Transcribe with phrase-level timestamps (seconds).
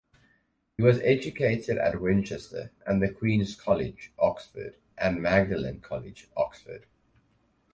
[0.77, 6.87] He was educated at Winchester and at Queen's College, Oxford, and Magdalen College, Oxford.